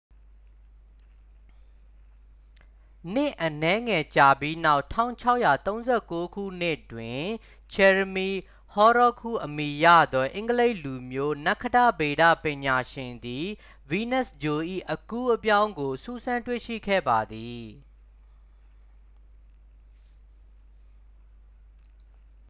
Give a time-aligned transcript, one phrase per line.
[3.13, 7.23] နှစ်အနည်းငယ်ကြာပြီးနောက် 1639 ခုနှစ်တွင်
[7.73, 8.29] ဂျယ်ရမီ
[8.73, 13.47] ဟော်ရောခ်စ် ဟုအမည်ရသော အင်္ဂလိပ်လူမျိုး နက္ခတ္တဗေဒပညာရှင်သည်
[13.89, 17.63] ဗီးနပ်စ်ဂြိုလ်၏ အကူးအပြောင်းကို စူးစမ်းတွေ့ရှိခဲ့ပါသည်